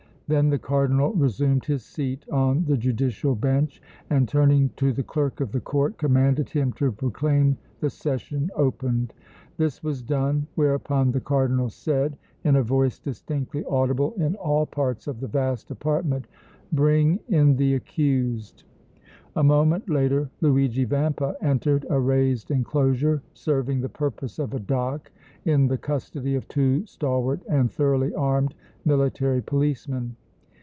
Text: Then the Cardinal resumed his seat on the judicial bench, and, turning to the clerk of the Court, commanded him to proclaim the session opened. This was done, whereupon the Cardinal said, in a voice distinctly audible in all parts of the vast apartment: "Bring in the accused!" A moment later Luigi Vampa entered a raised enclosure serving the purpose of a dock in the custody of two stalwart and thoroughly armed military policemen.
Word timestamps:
Then 0.27 0.49
the 0.49 0.57
Cardinal 0.59 1.11
resumed 1.11 1.65
his 1.65 1.83
seat 1.83 2.23
on 2.29 2.63
the 2.63 2.77
judicial 2.77 3.35
bench, 3.35 3.81
and, 4.09 4.29
turning 4.29 4.69
to 4.77 4.93
the 4.93 5.03
clerk 5.03 5.41
of 5.41 5.51
the 5.51 5.59
Court, 5.59 5.97
commanded 5.97 6.47
him 6.49 6.71
to 6.79 6.93
proclaim 6.93 7.57
the 7.81 7.89
session 7.89 8.49
opened. 8.55 9.13
This 9.57 9.83
was 9.83 10.01
done, 10.01 10.47
whereupon 10.55 11.11
the 11.11 11.19
Cardinal 11.19 11.67
said, 11.67 12.15
in 12.45 12.55
a 12.55 12.63
voice 12.63 12.97
distinctly 12.97 13.65
audible 13.65 14.13
in 14.13 14.35
all 14.35 14.65
parts 14.65 15.05
of 15.05 15.19
the 15.19 15.27
vast 15.27 15.69
apartment: 15.69 16.27
"Bring 16.71 17.19
in 17.27 17.57
the 17.57 17.75
accused!" 17.75 18.63
A 19.35 19.43
moment 19.43 19.89
later 19.89 20.29
Luigi 20.39 20.85
Vampa 20.85 21.35
entered 21.41 21.85
a 21.89 21.99
raised 21.99 22.51
enclosure 22.51 23.21
serving 23.33 23.81
the 23.81 23.89
purpose 23.89 24.39
of 24.39 24.53
a 24.53 24.59
dock 24.59 25.11
in 25.43 25.67
the 25.67 25.77
custody 25.77 26.35
of 26.35 26.47
two 26.47 26.85
stalwart 26.85 27.41
and 27.49 27.69
thoroughly 27.69 28.13
armed 28.13 28.55
military 28.85 29.41
policemen. 29.41 30.15